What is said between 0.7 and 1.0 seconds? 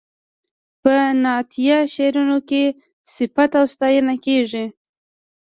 په